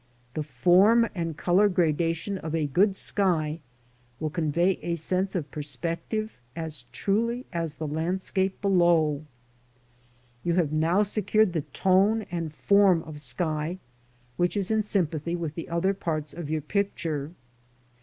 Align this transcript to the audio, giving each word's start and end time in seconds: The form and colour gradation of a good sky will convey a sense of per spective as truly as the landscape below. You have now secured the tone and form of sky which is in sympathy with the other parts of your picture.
The 0.33 0.41
form 0.41 1.07
and 1.13 1.37
colour 1.37 1.69
gradation 1.69 2.39
of 2.39 2.55
a 2.55 2.65
good 2.65 2.95
sky 2.95 3.59
will 4.19 4.31
convey 4.31 4.79
a 4.81 4.95
sense 4.95 5.35
of 5.35 5.51
per 5.51 5.61
spective 5.61 6.29
as 6.55 6.85
truly 6.91 7.45
as 7.53 7.75
the 7.75 7.85
landscape 7.85 8.59
below. 8.63 9.23
You 10.43 10.55
have 10.55 10.71
now 10.71 11.03
secured 11.03 11.53
the 11.53 11.61
tone 11.61 12.23
and 12.31 12.51
form 12.51 13.03
of 13.03 13.21
sky 13.21 13.77
which 14.37 14.57
is 14.57 14.71
in 14.71 14.81
sympathy 14.81 15.35
with 15.35 15.53
the 15.53 15.69
other 15.69 15.93
parts 15.93 16.33
of 16.33 16.49
your 16.49 16.61
picture. 16.61 17.33